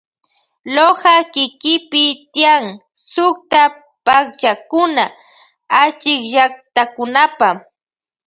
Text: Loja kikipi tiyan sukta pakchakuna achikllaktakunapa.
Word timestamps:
Loja 0.75 1.15
kikipi 1.33 2.03
tiyan 2.33 2.65
sukta 3.13 3.61
pakchakuna 4.05 5.03
achikllaktakunapa. 5.81 7.49